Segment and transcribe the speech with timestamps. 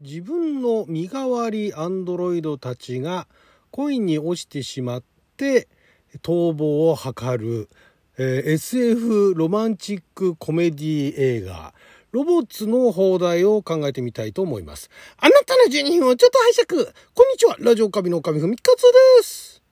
[0.00, 3.26] 自分の身代わりアンドロイドたちが
[3.70, 5.02] 恋に落ちてしまっ
[5.36, 5.68] て
[6.22, 7.68] 逃亡を図る、
[8.16, 11.74] えー SF ロマンチックコメディ映画
[12.12, 14.90] ロボッツの放題を考えてみたいと思います。
[15.18, 16.94] あなたの12分をちょっと拝借。
[17.14, 17.56] こんにちは。
[17.60, 18.82] ラジオカビの神ふみかつ
[19.20, 19.62] です。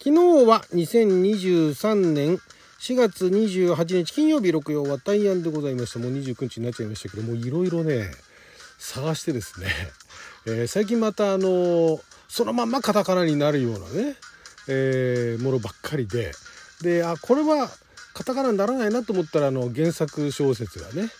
[0.00, 2.40] 昨日は2023年
[2.86, 5.98] 4月28日金曜日六曜は大安でございました。
[5.98, 8.12] もう29日になっちゃいましたけどもいろいろね
[8.78, 9.66] 探してですね、
[10.46, 14.16] えー最近またあのそのまんまカタカナになるようなね、
[14.68, 16.30] えーものばっかりで。
[16.82, 17.68] であこれは
[18.14, 21.10] カタカナにならないなと思ったらあの原作小説がね、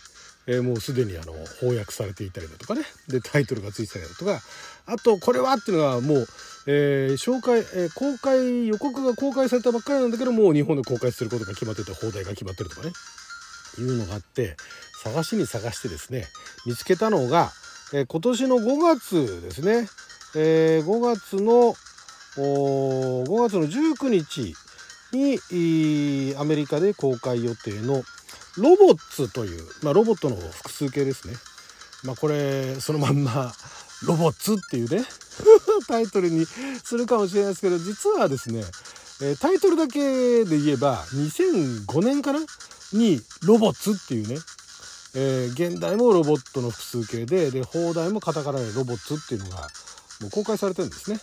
[0.47, 2.85] えもうすでにあの翻訳されていたりだとかね。
[3.09, 4.41] でタイトルがついてたりだとか。
[4.87, 6.29] あとこれはっていうのはもう、
[6.67, 12.93] えー紹介、えー公開予告が公開されたばっかりなんだけどもう日本で公開することが決まってて放題が決まってるとかね
[13.79, 14.57] いうのがあって
[15.03, 16.25] 探しに探してですね
[16.67, 17.51] 見つけたのが、
[17.93, 19.89] えー今年の5月ですね、
[20.37, 21.75] えー5月の
[22.39, 24.55] お5月の19日
[25.13, 28.03] にアメリカで公開予定の
[28.59, 31.35] 「ロボッツ」という、まあ、ロボットの複数形ですね。
[32.05, 33.55] まあ、これそのまんま
[34.05, 35.05] 「ロボッツ」っていうね
[35.89, 36.47] タイトルに
[36.85, 38.65] するかもしれないですけど実はですね、
[39.41, 42.41] タイトルだけで言えば2005年かな？
[42.93, 44.39] に「ロボッツ」っていうね、
[45.15, 49.69] えー現代もロボットの複数形でで放題もカタカナで「ロボッツ」っていうのが
[50.21, 51.21] もう公開されてるんですね。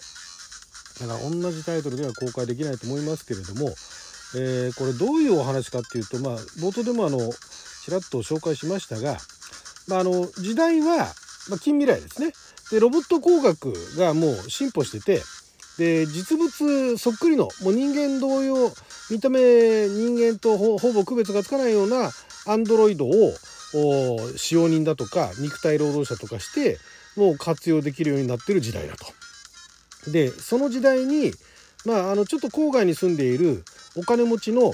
[1.00, 3.74] だから同じタイトルでは公開できないと思いますけれども、
[4.36, 7.20] えーこれどういうお話かっていうと、まあ、冒頭でもあの
[7.84, 9.18] ちらっと紹介しましたが、
[9.88, 11.14] まあ、あの時代は、
[11.50, 12.34] まあ、近未来ですね。
[12.74, 15.22] でロボット工学がもう進歩してて
[15.78, 18.72] で実物そっくりのもう人間同様
[19.12, 22.10] 見た目人間とほぼ区別がつかないような
[22.48, 23.32] アンドロイドを
[24.38, 26.80] 使用人だとか肉体労働者とかして
[27.16, 29.06] もう活用できるようになってる時代だと。
[30.12, 31.32] でその時代に
[31.86, 33.64] まああのちょっと郊外に住んでいる
[33.96, 34.74] お金持ちの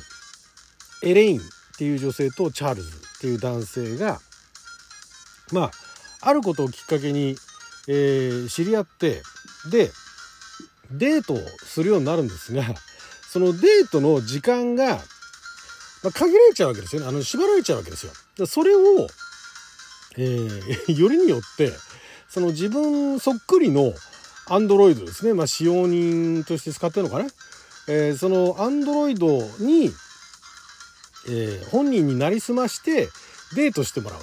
[1.03, 1.41] エレインっ
[1.77, 4.21] ていう女性とチャールズっていう男性が
[5.51, 5.71] まあ
[6.21, 7.37] あることをきっかけに、
[7.91, 9.23] えー知り合って
[9.71, 9.91] で
[10.91, 12.63] デートをするようになるんですが
[13.31, 14.95] そのデートの時間が、
[16.03, 17.07] まあ、限られちゃうわけですよね。
[17.07, 18.11] あの縛られちゃうわけですよ。
[18.47, 19.07] それを、
[20.17, 21.73] えー よりによって
[22.29, 23.93] その自分そっくりの
[24.47, 27.29] アンドロイドですね、まあ、使用人として使ってるのかな、
[27.87, 29.93] えーそのアンドロイドに、
[31.27, 33.09] えー本人になりすまして
[33.55, 34.21] デートしてもらう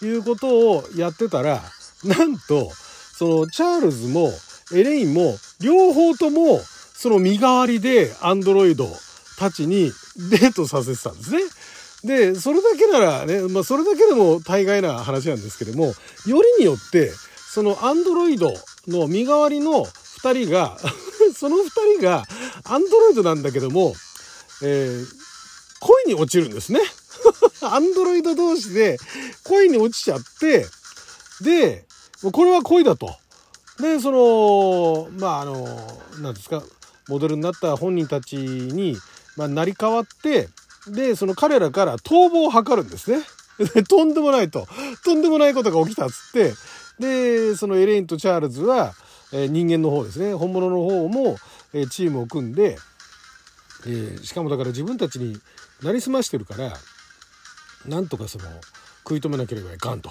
[0.00, 1.72] ということをやってたら
[2.18, 2.72] なんと
[3.18, 4.32] そのチャールズも
[4.72, 6.60] エレインも両方とも
[6.94, 8.88] その身代わりでアンドロイド
[9.38, 9.92] たちに
[10.30, 11.42] デートさせてたんですね。
[12.04, 15.94] でそれだけならね、まあ、それだけでも大概な話なんですけどもよ
[16.26, 17.12] りによって
[17.52, 18.52] そのアンドロイド
[18.86, 20.78] の身代わりの2人が
[21.34, 22.24] その2人が
[22.64, 23.94] アンドロイドなんだけども、
[24.62, 25.26] えー
[25.80, 26.80] 恋に落ちるんですね。
[27.62, 28.98] アンドロイド同士で
[29.44, 30.66] 恋に落ちちゃって
[31.40, 31.85] で
[32.22, 33.14] これは恋だと。
[33.80, 35.66] でそのまああの
[36.20, 36.62] 何ですか
[37.08, 38.96] モデルになった本人たちに、
[39.36, 40.48] まあ、成り代わって
[40.88, 43.22] でその彼らから逃亡を図るんですね。
[43.88, 44.66] とんでもないと
[45.04, 46.52] とんでもないことが起きたっつって
[46.98, 48.94] でそのエレインとチャールズは、
[49.32, 51.36] えー人間の方ですね本物の方も、
[51.72, 52.76] えーチームを組んで、
[53.86, 55.38] えーしかもだから自分たちに
[55.82, 56.72] なりすましてるから
[57.86, 58.44] なんとかその
[59.08, 60.10] 食い止めなければいかんと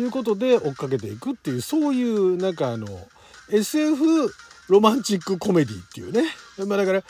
[0.00, 2.86] いうことで追っかけていくっていうそういうなんかあの
[3.50, 4.32] SF
[4.68, 6.24] ロマンチックコメディっていうね。
[6.66, 7.02] まあだから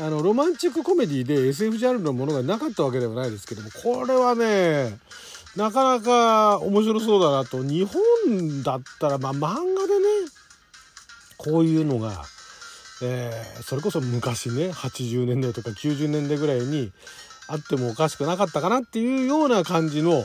[0.00, 4.98] あのロマンチックコメディで SF ジャンルのものがなかったわけではないですけどもこれはね
[5.56, 7.62] なかなか面白そうだなと。
[7.62, 10.04] 日本だったらまあ漫画でね
[11.36, 12.24] こういうのが、
[13.02, 16.92] えーそれこそ昔ね80年代とか90年代ぐらいに
[17.48, 20.22] あってもおかしくなかったかなっていうような感じの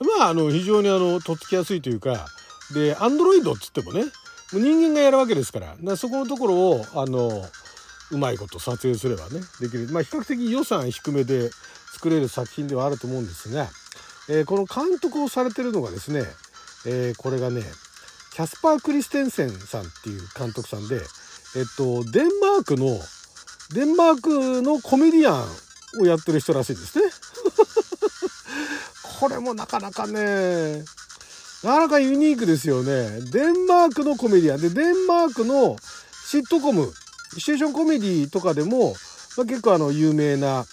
[0.00, 2.26] まああの非常にあのとっつきやすいというか
[2.74, 4.04] でアンドロイドっつってもね
[4.52, 7.44] もう人間がやるわけですからかそこのところをあの
[8.10, 11.50] うまいこと撮影すればねできるまあ比較的予算低めで
[11.92, 13.68] 作れる作品ではあると思うんですが、
[14.28, 16.22] えーこの監督をされてるのがですね、
[16.86, 17.62] えーこれがね
[18.32, 21.02] キャスパー・クリステンセンさんっていう監督さんで、えっ
[21.76, 22.98] と、デンマークの
[23.74, 25.44] デンマークのコメディア
[25.98, 27.04] ンをやってる人らしいですね。
[29.20, 30.82] これもなかなかね
[31.62, 33.20] なかなかユニークですよね。
[33.30, 34.60] デンマークのコメディアン。
[34.62, 35.76] でデンマークの
[36.26, 36.90] シットコム。
[37.34, 38.94] シチュエーションコメディとかでも、
[39.36, 40.64] まあ、結構あの有名な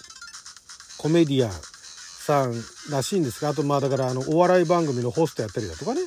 [0.96, 2.54] コメディアンさん
[2.90, 6.00] らしいんですがあとまあだからあのお笑い番組のホストやったりだとかね。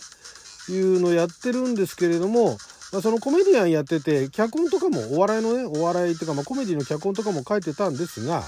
[0.69, 2.57] いうのやってるんですけれども、
[2.91, 8.43] まあ、そのコメディアンやってて脚本とかもお笑いのねお笑いっていうかまあコメディの脚本とかも書いてたんですが、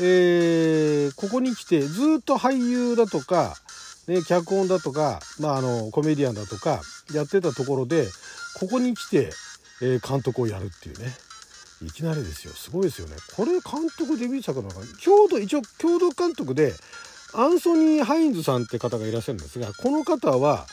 [0.00, 3.54] えー、ここに来てずっと俳優だとか、
[4.08, 6.80] ね、脚本だとか、まあ、あのコメディアンだとか
[7.12, 8.06] やってたところで
[8.58, 9.30] ここに来て、
[9.82, 11.12] えー、監督をやるっていうね。
[11.84, 12.52] いきなりですよ。
[12.54, 13.16] すごいですよね。
[13.36, 14.70] これ監督デビュー作の
[15.04, 16.72] 共同一応共同監督で
[17.34, 20.66] アンソニー・ハインズさんって方がいらっしゃるんですがこの方は、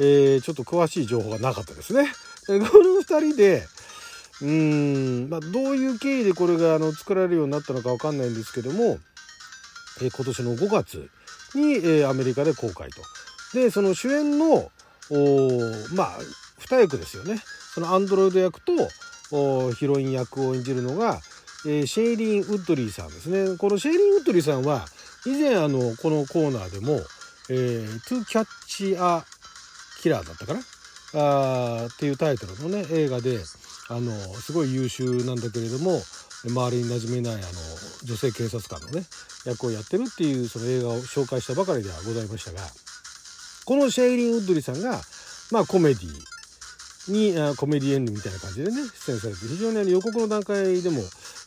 [0.00, 2.10] えー、ちょっと詳しい情報がなかったですね。
[2.46, 2.60] この
[3.00, 3.62] 2人で
[4.40, 8.98] うん、まあ、どういう経緯でこれがあの作られるようになったのか分かんないんですけども、
[10.00, 11.10] えー、今年の5月
[11.54, 13.02] に、えー、アメリカで公開と。
[13.54, 14.70] でその主演の
[15.94, 16.18] まあ
[16.60, 17.40] 2役ですよね。
[17.74, 18.72] そのアンドロイド役と
[19.74, 21.20] ヒロイン役を演じるのが、
[21.66, 23.56] えー、シェイリン・ウッドリーさんですね。
[23.56, 24.86] このシェイリン・ウッドリーさんは
[25.24, 27.00] 以前あのこのコーナーでも
[27.48, 29.24] 「えー、To Catch a
[30.02, 30.60] Killer」だったかな？
[31.14, 33.38] あっていうタイトルのね映画で
[33.88, 36.00] あのすごい優秀なんだけれども
[36.44, 37.42] 周りに馴染めないあの
[38.04, 39.04] 女性警察官のね
[39.44, 42.60] 役をやってるっていうその映画を紹介したばかりではございましたが
[43.64, 45.00] このシェイリン・ウッドリーさんが
[45.50, 46.28] まあコメディ
[47.08, 48.76] にあコメディエンヌみたいな感じでね
[49.06, 51.00] 出演されて非常にあの予告の段階でも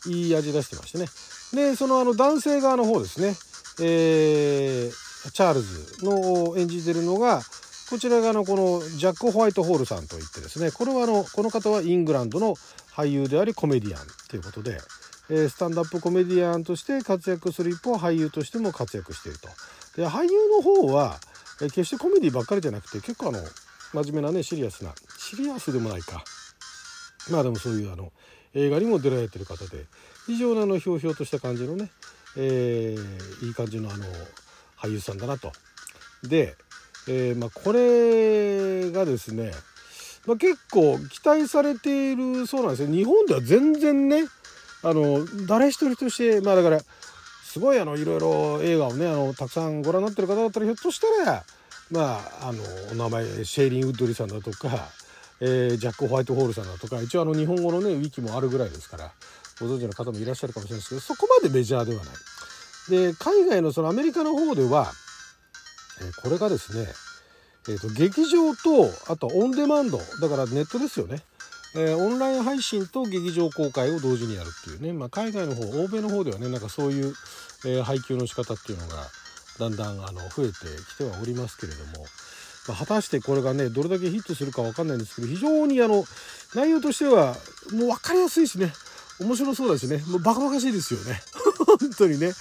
[0.06, 1.06] いい味出してましてね。
[1.52, 3.36] でそのあの男性側の方ですね。
[3.80, 7.42] えー、チャールズの演じてるのが
[7.92, 12.54] こちらがのこのジャック・ホワイトホールさんといってですねこれはあのこの方はイングランドの
[12.90, 14.78] 俳優でありコメディアンということで、
[15.28, 19.48] えー、スタンダップコメディアンとして活躍する一方俳優としても活躍していると。
[20.00, 21.20] で俳優の方は、
[21.60, 23.40] えー、決してコメディばっかりじゃなくて結構あの
[23.92, 26.24] 真面目なねシリアスなシリアスでもないか
[27.30, 28.10] まあでもそういうあの
[28.54, 29.84] 映画にも出られてる方で
[30.24, 31.90] 非常にあのひょうひょうとした感じのね
[32.38, 34.06] えー、いい感じのあの
[34.78, 35.52] 俳優さんだなと。
[36.22, 36.56] で、
[37.08, 39.52] えー、まあ、これがですね、
[40.26, 44.24] まあ、結構期待されているそうなんですよ日本では全然ね
[44.84, 46.80] あの誰一人としてまあだから
[47.44, 51.44] すごいあのいろいろ映画をねあのたくさんご覧になってる方だったらひょっとしたら
[51.90, 52.62] まああの
[52.92, 54.88] お名前シェイリン・ウッドリーさんだとか、
[55.40, 59.12] えー、ジャック・ホワイトホールさんだとか一応あの日本語のねウィキもあるぐらいですから
[59.60, 62.14] ご存知の方もいらっしゃるかもしれないですけどそこまでメジャーではない。
[62.88, 64.92] で海外のそのアメリカの方では、
[66.22, 66.86] これがですね、
[67.68, 71.22] えーと、劇場とあとオンデマンドだからネットですよね、
[71.74, 77.14] えー、オンライン配信と劇場公開を同時にやるっていうね、まあ、海外の方欧米の方ではねなんかそういう、
[77.64, 79.06] えー、配給の仕方っていうのが
[79.58, 80.52] だんだんあの増えて
[80.94, 82.06] きてはおりますけれども、
[82.68, 86.04] まあ、果たしてこれがねどれだけヒットするか分かんないんですけど非常にあの
[86.54, 87.34] 内容としては
[87.72, 88.72] もう分かりやすいしね。
[89.20, 89.98] 面白そうだしね。
[90.08, 91.20] もうバカバカしいですよね。
[91.66, 92.32] 本当にね。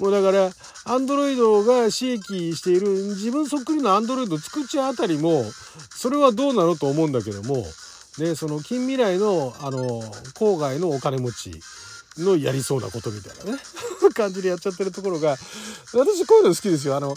[0.00, 0.50] もうだから
[0.86, 5.44] アンドロイドが刺激している自分そっくりのアンドロイド作っちゃうあたりも
[5.90, 7.64] それはどうなのと思うんだけども、
[8.18, 10.02] ね、その近未来のあの
[10.34, 11.60] 郊外のお金持ち
[12.18, 13.58] のやりそうなことみたいなね
[14.14, 15.36] 感じでやっちゃってるところが
[15.92, 16.96] 私こういうの好きですよ。
[16.96, 17.14] あの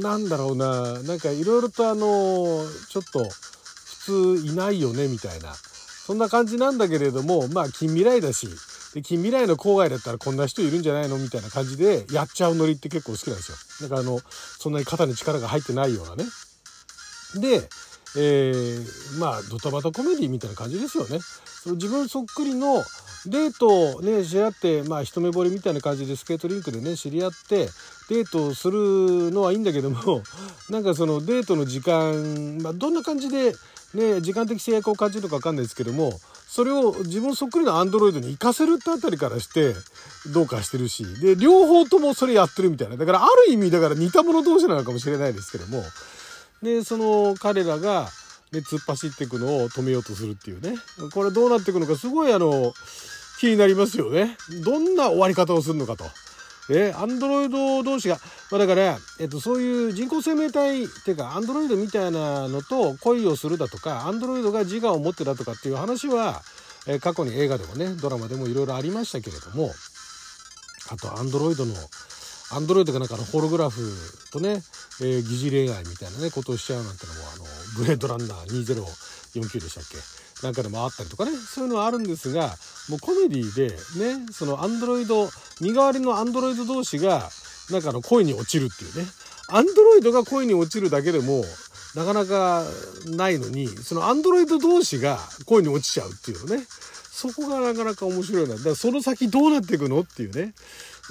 [0.00, 3.28] なんだろうななんかいろいろとあのちょっと
[4.04, 5.54] 普通いないよねみたいな
[6.06, 8.48] そんな感じなんだけれどもまあ近未来だし
[8.96, 13.88] で近未来の郊外だったらこんな人いるんじゃないのみたいな感じでやっちゃうノリって結構好きなんですよ。
[13.90, 14.20] だからあの
[14.58, 16.24] そんなに肩に力が入ってないようなね。
[17.34, 17.68] で、
[18.16, 21.18] えー、まあドタバタコメディみたいな感じですよね。
[21.20, 22.82] その自分そっくりの
[23.26, 27.68] デートをね知り合ってまあ一目惚れみたいな感じでスケートリンクでね知り合って
[28.08, 30.22] デートをするのはいいんだけども
[30.70, 33.54] なんかそのデートの時間、まあ、どんな感じで
[33.92, 39.74] ね時間的制約を感じるのか分かんないですけどもそれを自分そっくりのアンドロイドに活かせるってあたりからして
[40.32, 42.96] どうかしてるし、で、両方ともそれやってるみたいな。
[42.96, 45.82] だからある意味だから似た者同士なのかもしれないですけども、
[46.62, 48.08] で、その彼らが、
[48.52, 50.76] ね、突っ走っていくのを止めようとするっていうね。
[51.12, 52.72] これどうなっていくのかすごいあの、
[53.40, 54.36] 気になりますよね。
[54.64, 56.04] どんな終わり方をするのかと。
[56.70, 58.18] えアンドロイド同士が、
[58.50, 66.42] まあ、だから、えっと、そういう人工生命体っていうかアンドロイドみたいなのと恋をするだとかアンドロイドが自我を持ってだとかっていう話は、
[66.88, 69.70] え過去に映画でもねドラマでもいろいろありましたけれども
[70.92, 71.74] あとアンドロイドの
[72.52, 73.80] アンドロイドがなんかのホログラフ
[74.30, 74.62] とね、
[75.00, 77.44] えー、疑似恋愛みたいなねことをしちゃうなんてのもあの
[77.76, 78.46] ブレードランナー
[79.42, 80.25] 2049でしたっけ。
[80.42, 81.32] なんかでもあったりとかね。
[81.32, 82.54] そういうのはあるんですが
[82.88, 85.28] もうコメディでねそのアンドロイド
[85.60, 87.30] 身代わりのアンドロイド同士が
[87.70, 89.10] なんかの恋に落ちるっていうね。
[89.48, 91.44] アンドロイドが恋に落ちるだけでも
[91.94, 92.64] なかなか
[93.06, 96.64] ないのにそのアンドロイド同士が恋に落ちちゃうっていうのね。
[97.16, 98.56] そこがなかなか面白いな。
[98.56, 100.52] だからその先どうなっていくのっていうね。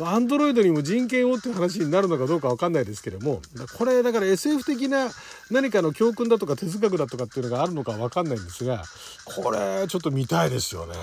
[0.04, 3.42] アンドロイドにも人権をって話になるのかどうかわかんないですけれども、
[3.78, 5.10] これだから SF 的な
[5.50, 8.84] 何かの教訓だとか哲学だとかっていうのがあるのかわかんないんですが、
[9.24, 10.96] これちょっと見たいですよね。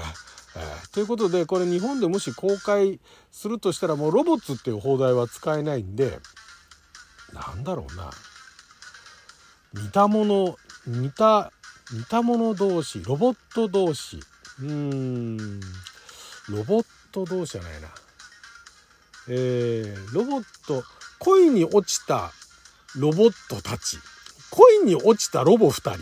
[0.54, 6.18] えー、ということで、これ日本でもし公開するとしたらもうロボッツっていう放題は使えないんで、
[7.32, 8.10] なんだろうな。
[9.72, 10.56] 似たもの、
[10.86, 11.50] 似た、
[11.90, 14.18] 似たもの同士、ロボット同士。
[14.60, 15.60] うーん、
[16.50, 17.88] ロボット同士じゃないな。
[19.28, 20.84] えー、ロボット、
[21.18, 22.32] 恋に落ちた
[22.96, 23.98] ロボットたち。
[24.50, 25.98] 恋に落ちたロボ二人。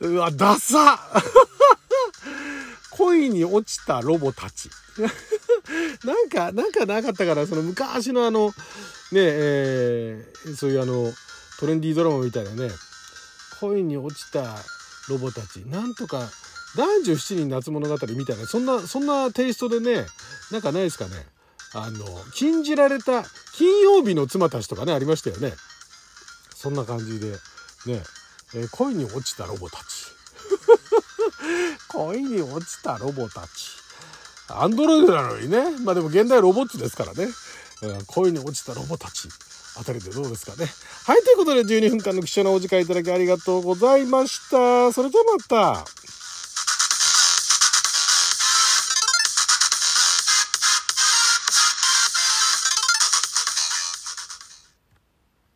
[0.06, 0.98] うわ、ダサ
[2.90, 4.68] 恋に落ちたロボたち。
[6.04, 8.54] なんか、なんかなかったから、その昔のあの、ね
[9.14, 11.12] えー、そういうあの、
[11.58, 12.70] トレンディードラマみたいなね、
[13.60, 14.56] 恋に落ちた
[15.08, 15.58] ロボたち。
[15.66, 16.28] なんとか、
[16.76, 20.06] 男女七人夏物語みたいな、そんな、そんなテイストでね、
[20.50, 21.12] なんかないですかね。
[21.74, 22.04] あの、
[22.34, 23.24] 禁じられた
[23.56, 25.52] 金曜日の妻たちとかね、ありましたよね。
[26.54, 27.32] そんな感じで、
[27.86, 28.02] ね、
[28.54, 29.82] えー、恋に落ちたロボたち。
[31.88, 33.48] 恋に落ちたロボたち。
[34.48, 35.78] アンドロイドなのにね。
[35.80, 37.28] まあでも現代ロボットですからね。
[37.82, 39.28] えー、恋に落ちたロボたち。
[39.76, 40.68] あたりでどうですかね。
[41.06, 44.92] はい、ということで12分間の貴重なお時間いただきありがとうございました。
[44.92, 45.84] それではまた。